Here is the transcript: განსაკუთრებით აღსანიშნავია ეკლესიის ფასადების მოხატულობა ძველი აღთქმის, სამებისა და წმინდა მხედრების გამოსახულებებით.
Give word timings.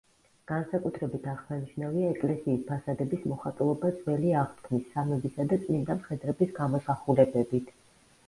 განსაკუთრებით 0.51 1.27
აღსანიშნავია 1.33 2.07
ეკლესიის 2.13 2.63
ფასადების 2.69 3.27
მოხატულობა 3.33 3.91
ძველი 3.99 4.33
აღთქმის, 4.45 4.87
სამებისა 4.95 5.45
და 5.53 5.59
წმინდა 5.67 5.99
მხედრების 5.99 6.57
გამოსახულებებით. 6.61 7.71